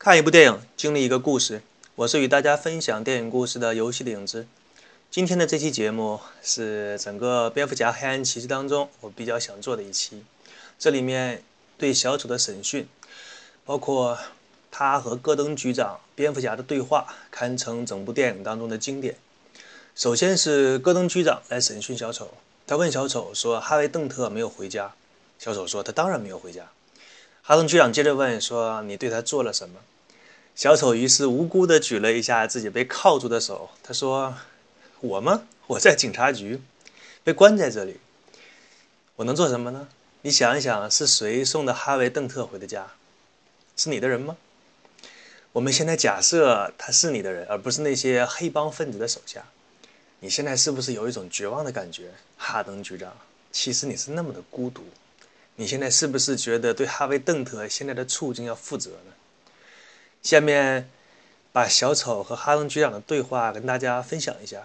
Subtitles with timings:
[0.00, 1.60] 看一部电影，经历一个故事。
[1.96, 4.46] 我是与大家分享电影故事的游戏的影子。
[5.10, 10.22] 今天的这期节目是整个蝙蝠侠黑暗骑士当中我比较想做的一期。
[10.78, 11.42] 这里面
[11.76, 12.86] 对小丑的审讯，
[13.64, 14.16] 包括
[14.70, 19.16] 他和戈登局长、蝙蝠侠的对话，堪称整部电影当中的经典。
[19.96, 22.34] 首先是戈登局长来审讯小丑，
[22.68, 24.94] 他问小丑说：“哈维·邓特没有回家。”
[25.40, 26.70] 小丑说：“他当然没有回家。”
[27.48, 29.80] 哈登局长接着问说：“你对他做了什么？”
[30.54, 34.34] 小丑于是无辜地举了一下自己被铐住的手，他说
[35.00, 35.44] ：“我吗？
[35.66, 36.60] 我在警察局，
[37.24, 37.96] 被关在这里，
[39.16, 39.88] 我能做什么呢？
[40.20, 42.86] 你想一想，是谁送的哈维·邓特回的家？
[43.78, 44.36] 是你的人吗？
[45.52, 49.42] 我们现在假设他是你的人，而不是那些黑帮分子的手下。
[50.20, 53.16] 你现在是不是有一种绝望的感觉，哈登局长？
[53.50, 54.82] 其实你是那么的孤独。”
[55.60, 59.12] 你现在是不是觉得对哈维·邓特现在的处境要负责呢？
[60.22, 60.88] 下面
[61.50, 64.62] 把小丑和哈登局长的对话跟大家分享一下。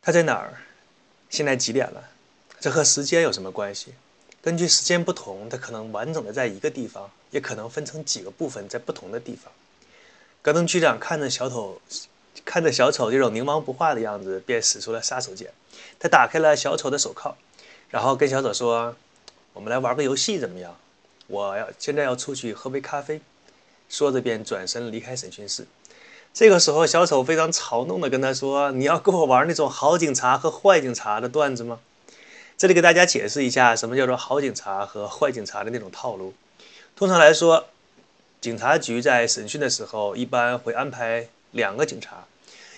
[0.00, 0.62] 他在哪儿？
[1.28, 2.08] 现在几点了？
[2.58, 3.92] 这和时间有什么关系？
[4.40, 9.52] 根据时间不同，他可能完整的在一个地方，也可能分成几个部分在不同的地方。
[10.40, 11.78] 戈登局长看着小丑，
[12.46, 15.50] 看着小丑这种凝望不化的样子，便使出了杀手锏。
[15.98, 17.36] 他打开了小丑的手铐。
[17.90, 18.94] 然后跟小丑说
[19.52, 20.76] ：“我们来玩个游戏怎么样？
[21.26, 23.20] 我要现在要出去喝杯咖啡。”
[23.88, 25.66] 说着便转身离开审讯室。
[26.32, 31.80] 这个时候，小丑非常嘲弄地跟他说：“你要跟我玩那种好警察和坏警察的段子吗？”
[32.56, 36.32] 这里给大家解释一下，什么叫做好警察和坏警察的那种套路。
[36.94, 37.66] 通常来说，
[38.40, 42.26] 警察局在审讯的时候一般会安排两个警察，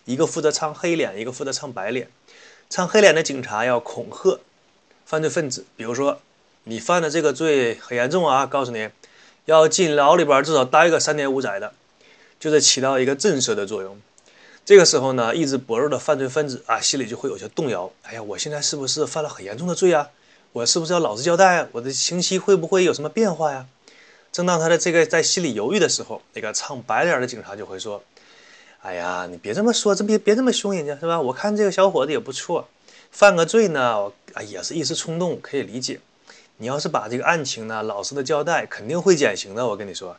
[0.07, 2.09] 一个负责唱黑脸，一个负责唱白脸。
[2.71, 4.41] 唱黑脸的警察要恐吓。
[5.13, 6.23] 犯罪分子，比如说
[6.65, 8.89] 你犯的这个罪很严重啊，告诉你
[9.45, 11.75] 要进牢里边至少待个三年五载的，
[12.41, 14.01] 就是起到一个震慑的作用。
[14.65, 17.93] 这个时候呢，意志薄弱的犯罪分子啊，心里就会有些动摇。
[18.05, 20.09] 哎呀，我现在是不是犯了很严重的罪啊？
[20.53, 21.69] 我是不是要老实交代？
[21.73, 23.67] 我的刑期会不会有什么变化呀？
[24.33, 28.03] 正当他的这个在心里犹豫的时候，那个唱白脸的警察就会说
[28.81, 31.21] ：“哎呀，你别这么说，这别别这么凶人家是吧？
[31.21, 32.67] 我看这个小伙子也不错。”
[33.13, 36.01] 犯个罪呢，啊，也是一时冲动，可以理解。
[36.57, 39.67] 你要是把这个案情呢老实的交代，肯定会减刑的。
[39.69, 40.17] 我跟你说。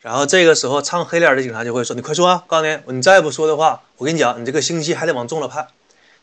[0.00, 5.68] 然后这个时候唱黑脸的警察就会说：“你快说啊，告诉你，你再不说的话，我跟你讲，你这个刑期还得往重了判。”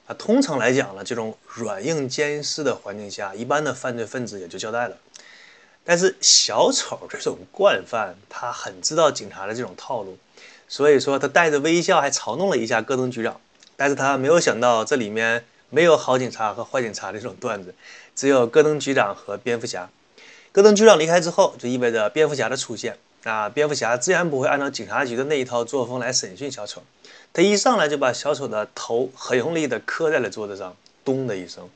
[0.08, 4.98] 啊，通常来讲呢，这种软硬兼施的环境下，一般的犯罪分子也就交代了。
[5.84, 10.18] 但是小丑这种惯犯，他很知道警察的这种套路，
[10.68, 13.40] 所以说他带着微笑还嘲弄了一下戈登局长。
[13.76, 17.74] 但是他没有想到，这里面没有好警察和坏警察的这种段子，
[18.16, 19.90] 只有戈登局长和蝙蝠侠。
[20.52, 22.98] 戈登局长离开之后，就意味着蝙蝠侠的出现。
[23.24, 26.84] 啊，蝙蝠侠自然不会按照警察局的那一套作风来审讯小丑。
[27.34, 31.68] 他一上来就把小丑的头很用力地磕在了桌子上，咚的一声。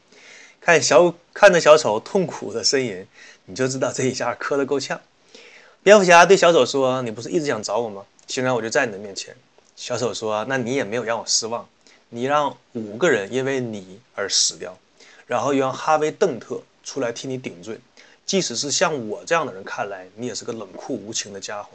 [0.62, 3.06] 看小看着小丑痛苦的呻吟，
[3.46, 5.02] 你就知道这一下磕得够呛。
[5.82, 8.04] 蝙蝠侠对小丑说：“你不是一直想找我吗？
[8.28, 9.36] 现在我就在你的面前。”
[9.76, 11.68] 小丑说：“那你也没有让我失望。”
[12.12, 14.76] 你让五个人因为你而死掉，
[15.28, 17.80] 然后又让哈维·邓特出来替你顶罪，
[18.26, 21.70] 即使是像我这样的人看来，你也是个冷酷无情的家伙。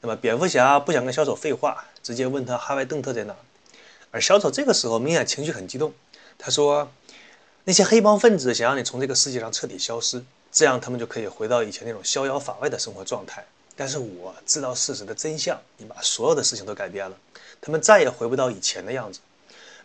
[0.00, 3.36] 那么，蝙蝠侠不想跟小丑废话，直接问他哈维·邓特在哪。
[4.10, 5.92] 而小丑这个时候明显情绪很激动，
[6.38, 6.90] 他说
[7.64, 13.44] ：“那些黑帮分子想让你从这个世界上彻底消失，这样他们就可以回到以前那种逍遥法外的生活状态。
[13.76, 17.16] 但是我知道事实的真相，你把所有的事情都改变了，
[17.60, 19.20] 他们再也回不到以前的样子。”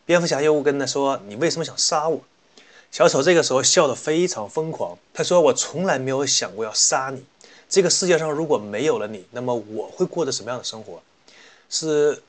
[0.08, 2.22] 蝙蝠侠又跟他说：“你为什么想杀我？”
[2.94, 4.98] 小丑这个时候笑得非常疯狂。
[5.14, 7.22] 他说：“我从来没有想过要杀你。
[7.68, 11.02] 这个世界上如果没有了你，那么我会过着什么样的生活？
[11.70, 12.24] 是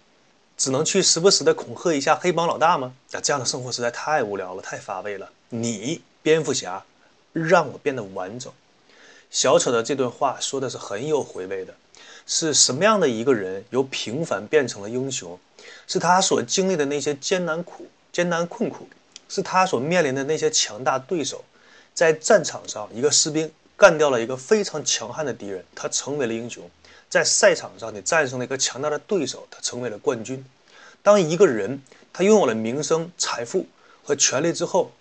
[0.57, 2.93] 只能去时不时的恐吓一下黑帮老大吗？
[3.13, 5.31] 那这样的生活实在太无聊了，太乏味了。
[5.51, 6.85] 你，蝙蝠侠，
[7.33, 8.53] 让我变得完整。”
[9.31, 11.73] 小丑的这段话说的是很有回味的。
[12.27, 15.39] 是什么样的一个人由平凡变成了英雄？
[15.87, 18.89] 是他所经历的那些艰难苦、艰难困苦，
[19.29, 21.45] 是他所面临的那些强大对手。
[21.95, 26.69] 在战场上，一个士兵干掉了一个非常强悍的敌人，他成为了英雄。
[27.09, 30.45] 在赛场上，你战胜了一个强大的对手，他成为了冠军。
[31.03, 31.83] 当一个人
[32.13, 33.67] 他拥有了名声、财富
[34.05, 34.93] 和权力之后，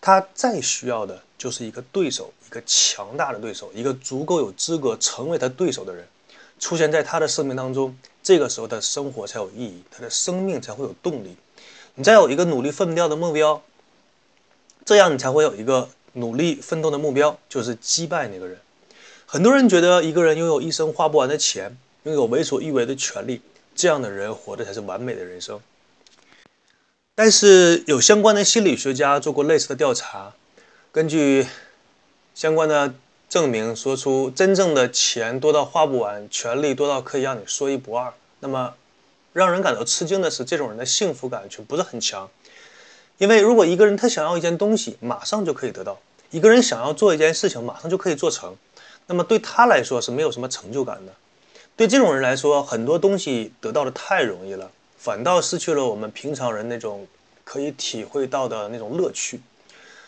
[0.00, 6.06] 他再需要的就是一个对手，一个强大的对手，一个足够有资格成为他对手的人。
[6.58, 7.96] 出现在他的生命当中，
[8.30, 11.34] 这个时候的生活才有意义，他的生命才会有动力。
[11.96, 13.60] 你再有一个努力奋不掉的目标，
[14.84, 18.56] 这样你才会有一个努力奋斗的目标，就是击败那个人。
[19.26, 23.42] 很多人觉得一个人拥有一生花不完的钱，拥有为所欲为的权利，
[23.74, 25.58] 这样的人活的才是完美的人生。
[27.16, 30.34] 但是有相关的心理学家做过类似的调查，
[30.92, 31.48] 根据
[32.36, 32.94] 相关的
[33.28, 38.14] 证明，说出真正的钱多到花不完，权利多到可以让你说一不二。
[38.40, 38.74] 那么，
[39.32, 42.28] 让人感到吃惊的是，这种人的幸福感却不是很强。
[43.18, 45.94] 因为如果一个人他想要一件东西，马上就可以得到；
[46.30, 48.56] 一个人想要做一件事情，马上就可以做成，
[49.06, 51.12] 那么对他来说是没有什么成就感的。
[51.76, 54.70] 对这种人来说，很多东西得到的太容易了。
[54.98, 57.06] 反倒失去了我们平常人那种
[57.42, 59.40] 可以体会到的那种乐趣，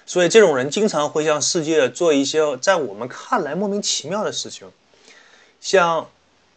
[0.05, 4.71] 所以这种人经常会向世界做一些在我们看来莫名其妙的事情，
[5.63, 6.07] 像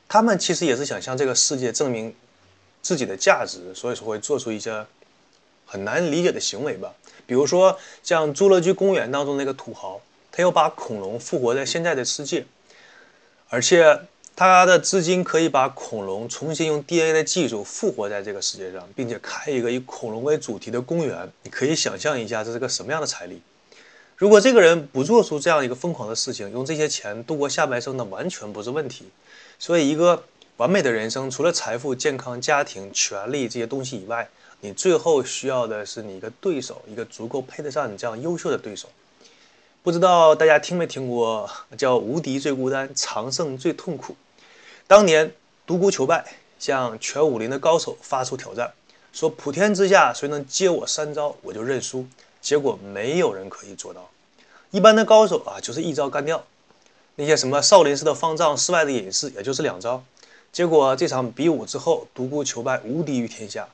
[0.08, 2.14] 他们其实也是想向这个世界证明
[2.82, 4.86] 自己的价值，所以说会做出一些
[5.66, 6.94] 很难理解的行为吧。
[7.26, 12.46] 比如说像侏罗纪公园当中那个土豪，他要把恐龙复活在现在的世界，
[13.50, 14.02] 而且。
[14.38, 21.32] 他的资金可以把恐龙重新用 DNA 的技术复活在这个世界上，并且开一个以恐龙为主题的公园。
[21.44, 23.42] 你可以想象一下，这是个什么样的财力？
[24.18, 29.06] 如果这个人不做出这样一个疯狂的事情，用这些钱度过下半生，那完全不是问题。
[29.58, 30.24] 所以，一个
[30.58, 34.28] 完美的人生，除了财富、健康、家庭、权利这些东西以外，
[34.62, 38.90] 你最后需要的是你一个对手，一个足够配得上你这样优秀的对手。
[39.84, 44.16] 不知道大家听没听过叫“无敌最孤单，常胜最痛苦”。
[44.88, 45.32] 当年
[45.66, 46.26] 独孤求败
[46.58, 48.74] 向全武林的高手发出挑战，
[49.14, 52.08] 说：“普天之下谁能接我三招，我就认输。”
[52.42, 54.10] 结果没有人可以做到。
[54.72, 56.44] 一般的高手啊，就是一招干掉。
[57.16, 60.04] 那些什么少林寺的方丈、寺外的隐士，也就是两招。
[60.52, 63.68] 结果这场比武之后，独孤求败无敌于天下，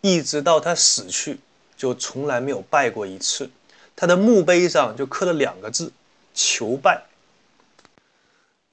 [0.00, 1.40] 一直到他死去，
[1.76, 3.50] 就从来没有败过一次。
[3.94, 5.92] 他的墓碑上就刻了两个字
[6.34, 7.02] ：“求败。”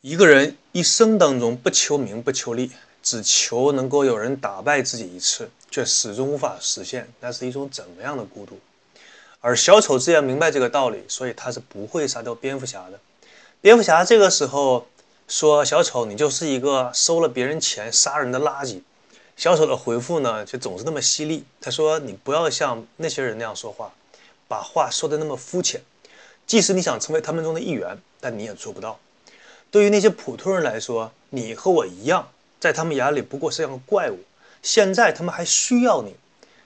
[0.02, 2.72] 一个人一生当中不求名不求利，
[3.04, 8.60] 只求能够有人打败自己一次，却始终无法实现，那是一种怎么样的孤独？
[9.42, 13.00] 而小丑自然明白这个道理，所以他是不会杀掉蝙蝠侠的。
[13.62, 14.88] 蝙蝠侠这个时候
[15.28, 18.82] 说：“小丑，你就是一个收了别人钱杀人的垃圾。”
[19.36, 21.44] 小丑的回复呢，却总是那么犀利。
[21.60, 23.92] 他说：“你不要像那些人那样说话，
[24.48, 25.82] 把话说的那么肤浅。
[26.48, 28.98] 即使你想成为他们中的一员，但你也做不到。”
[29.70, 32.32] 对于那些普通人来说，你和我一样，
[32.62, 34.20] 在他们眼里不过是样个怪物。
[34.64, 36.16] 现在他们还需要你，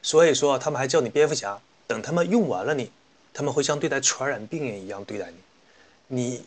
[0.03, 1.59] 所以说他们还叫你蝙蝠侠。
[1.87, 2.91] 等他们用完了你，
[3.33, 5.37] 他们会像对待传染病人一样对待你。
[6.07, 6.45] 你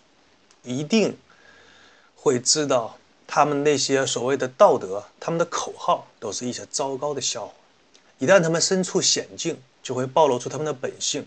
[0.66, 1.16] 一定
[2.14, 7.54] 会知道，他们那些所谓的道德，他们的口号，都是一些糟糕的笑话。
[8.18, 11.24] 一旦他们身处险境，就会暴露出他们的本性。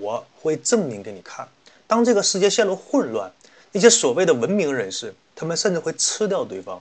[0.00, 1.48] 我会证明给你看。
[1.86, 3.32] 当这个世界陷入混乱。
[3.74, 6.78] 那些所谓的文明人士，他们甚至会吃掉对方。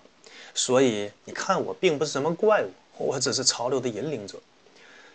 [0.54, 4.38] 所以你看，我并不是什么怪物，我只是潮流的引领者。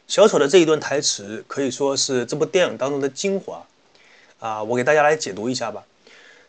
[0.08, 3.62] 小丑的这一段台词可以说是这部电影当中的精华
[4.38, 4.62] 啊！
[4.62, 5.84] 我给大家来解读一下吧。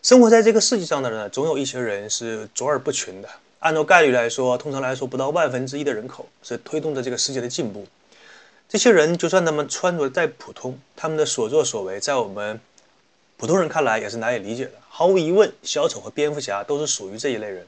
[0.07, 3.27] 生活在这个世界上的人，总有一些人是卓尔不群的。
[3.59, 7.85] 按照概率来说，通常来说，不到万分之一的人口是推动着这个世界的进步。
[8.69, 12.57] 这些人，就算他们穿着再普通，他们的所作所为，在我们。
[13.35, 14.71] 普通人看来也是难以理解的。
[14.87, 17.67] 毫无疑问，小丑和蝙蝠侠都是属于这一类人。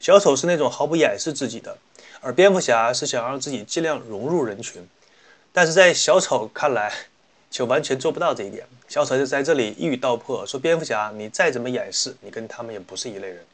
[0.00, 1.78] 小丑是那种毫不掩饰自己的，
[2.20, 4.84] 而蝙蝠侠是想让自己尽量融入人群。
[5.52, 6.92] 但是在小丑看来，
[7.50, 8.66] 就完全做不到这一点。
[8.88, 13.44] 小丑就在这里一语道破，说蝙蝠侠，你再怎么掩饰，你跟他们也不是一类人。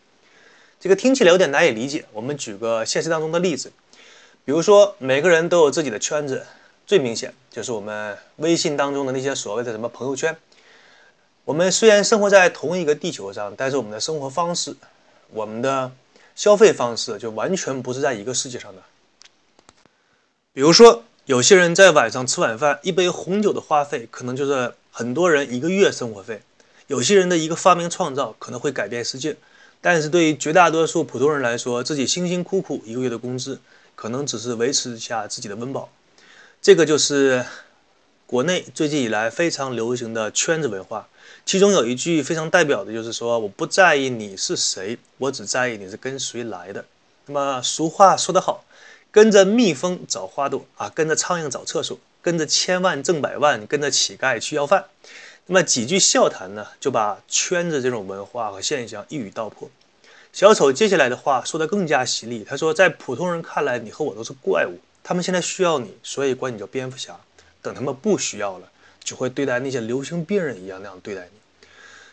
[0.78, 2.04] 这个听起来有点难以理解。
[2.12, 3.72] 我们举个现实当中的例子，
[4.44, 6.44] 比如说每个人都有自己的圈子，
[6.86, 10.36] 最明显就是我们微信当中的那些所谓的什么朋友圈。
[11.44, 14.74] 我们虽然生活在同一个地球上，但是我们的生活方式、
[15.30, 15.90] 我们的
[16.34, 18.82] 消费方式就完全不是在一个世界上的。
[20.52, 26.38] 比如说，有些人在晚上吃晚饭，一杯红酒的花费可能就是很多人一个月生活费；
[26.88, 29.36] 有些人的一个发明创造可能会改变世界，
[29.80, 33.60] 但是对于绝大多数普通人来说，自己辛辛苦苦一个月的工资，
[33.94, 35.88] 可能只是维持一下自己的温饱。
[36.60, 37.46] 这个就是
[38.26, 41.06] 国内最近以来非常流行的圈子文化。
[41.46, 46.84] 其中有一句非常代表的，就是说我不在意你是谁，我只在意你是跟谁来的。
[47.26, 48.64] 那么俗话说得好，
[49.12, 54.86] 跟着蜜蜂找花朵啊，跟着苍蝇找厕所，跟着千万挣百万，跟着乞丐去要饭。
[55.46, 59.70] 那么几句笑谈呢，就把圈子这种文化和现象一语道破。
[60.32, 67.20] 小丑接下来的话说得更加犀利，他说，在普通人看来，你和我都是怪物，他们现在需要你，所以管你叫蝙蝠侠。
[67.60, 68.68] 等他们不需要了。
[69.04, 71.66] 就会对待那些流行病人一样那样对待你。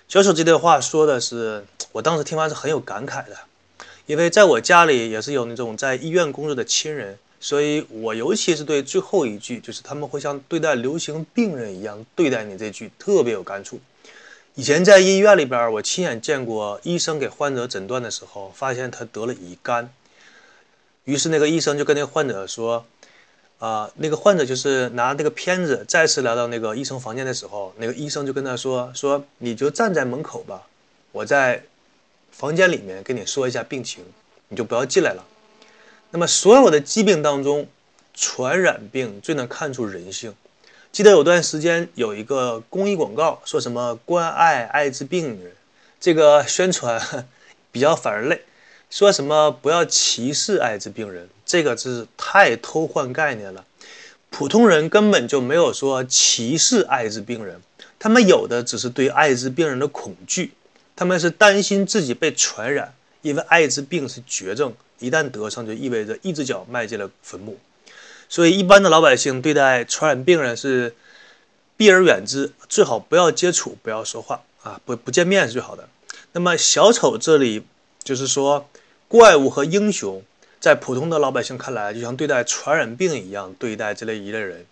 [0.07, 3.37] 小丑这段话说的是，我当时听完是很有感慨的，
[4.09, 13.79] 因为在我家里也是有那种在医院工作的亲人，所以我尤其是对最后一句，就是他们会像对待流行病人一样对待你这句特别有感触。
[14.55, 19.87] 以前在医院里边，我亲眼见过医生给患者诊断的时候，发现他得了乙肝，
[21.03, 22.83] 于是那个医生就跟那个患者说。
[23.59, 30.65] 啊，那个患者就是拿那个片子，再次来到那个医生房间的时候，那个医生就跟他说：“说你就站在门口吧，
[31.11, 31.61] 我在
[32.39, 34.01] 房间里面跟你说一下病情，
[34.47, 35.25] 你就不要进来了。”
[36.11, 37.67] 那么，所有的疾病当中，
[38.13, 40.33] 传染病最能看出人性。
[40.89, 45.51] 记得有段时间有一个公益广告，说什么关爱艾滋病人，
[45.99, 47.27] 这个宣传
[47.73, 48.41] 比较反人类。
[48.89, 53.65] 说什么不要歧视艾滋病人，这个是太偷换概念了。
[54.31, 57.61] 普通人根本就没有说歧视艾滋病人，
[57.99, 60.53] 他们有的只是对艾滋病人的恐惧，
[60.99, 67.57] 他们是担心自己被传染，因为艾滋病是绝症，一旦得上就意味着一只脚迈进了坟墓。
[68.27, 70.93] 所以一般的老百姓对待传染病人是
[71.77, 75.87] 避而远之，最好不要接触，不要说话啊，不不见面是最好的。
[76.33, 77.63] 那么小丑这里
[78.03, 78.67] 就是说。
[79.07, 80.21] 怪物和英雄，
[80.59, 84.67] 在普通的老百姓看来，就像对待传染病一样对待这类一类人。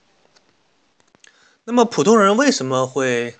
[1.63, 3.34] 那么，普通人为什么会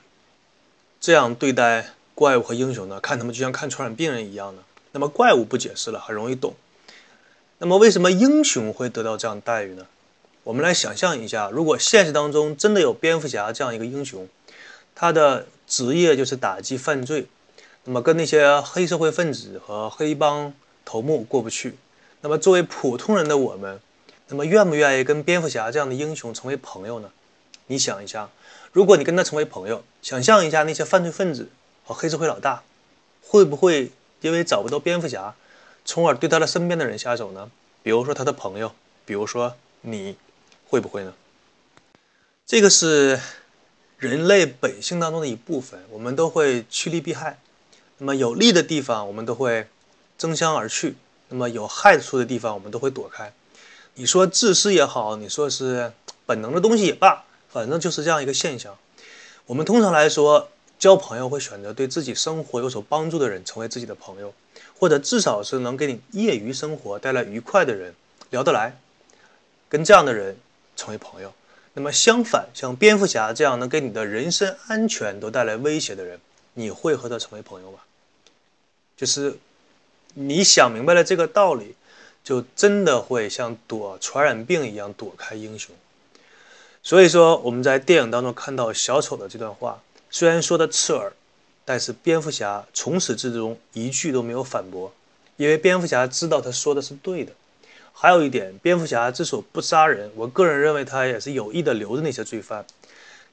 [1.00, 3.00] 这样对待怪物和英雄呢？
[3.00, 4.64] 看他们就像看传染病人一样呢？
[4.92, 6.56] 那么，怪物不解释了，很容易懂。
[7.60, 9.86] 那么，为什么英雄会得到这样待遇呢？
[10.44, 14.28] 我们来想象一下，如果现实当中真的有蝙蝠侠这样一个英雄，
[14.96, 17.28] 他的职业就是打击犯罪，
[17.84, 20.54] 那么跟那些黑社会分子和黑帮。
[20.90, 21.76] 头目过不去，
[22.22, 23.78] 那么作为普通人的我们，
[24.30, 27.12] 那么愿不愿意跟蝙蝠侠这样的英雄成为朋友呢？
[27.66, 28.30] 你想一下，
[28.72, 31.50] 如果你跟他成为朋友，想象一下那些犯罪分子
[31.88, 32.62] 和黑社会老大，
[33.26, 35.34] 会不会因为找不到蝙蝠侠，
[35.86, 37.50] 从而对他的身边的人下手呢？
[37.82, 38.76] 比如说他的朋友，
[39.06, 40.18] 比如说你，
[40.68, 41.14] 会不会呢？
[42.46, 43.18] 这个是
[43.98, 47.40] 人类本性当中的一部分，我们都会趋利避害。
[47.98, 49.68] 那么有利的地方，我们都会。
[50.18, 50.96] 争相而去，
[51.30, 53.32] 那么有害处的地方，我们都会躲开。
[53.94, 55.94] 你说自私也好，你说是
[56.26, 58.76] 本能的东西也罢，反正就是这样一个现象。
[59.46, 60.50] 我们通常来说，
[60.88, 64.34] 交朋友会选择对自己生活有所帮助的人成为自己的朋友，
[64.80, 67.94] 或者至少是能给你业余生活带来愉快的人，
[68.30, 68.80] 聊得来，
[69.68, 70.38] 跟这样的人
[70.78, 71.34] 成为朋友。
[71.74, 76.18] 那么相反，像蝙蝠侠这样能给你的人身安全都带来威胁的人，
[76.54, 77.80] 你会和他成为朋友吗？
[78.96, 79.38] 就是。
[80.20, 81.76] 你想明白了这个道理，
[82.24, 85.76] 就真的会像躲传染病一样躲开英雄。
[86.82, 89.80] 所以说，我们在电影当中看到小丑的这段话，
[90.10, 91.14] 虽然说的刺耳，
[91.66, 94.94] 但是蝙蝠侠从始至终一句都没有反驳，
[95.36, 97.34] 因为蝙蝠侠知道他说的是对的。
[97.94, 102.66] 还有一点，蝙蝠侠之所不杀人，我个人认为他也是有意的留着那些罪犯。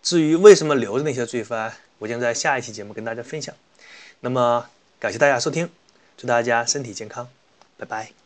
[0.02, 3.54] 至于为什么留着那些罪犯，我将在下一期节目跟大家分享。
[4.21, 4.66] 那么，
[4.99, 5.69] 感谢大家收听。
[6.16, 7.28] 祝大家身体健康，
[7.76, 8.24] 拜拜。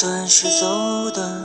[0.00, 1.37] 算是走的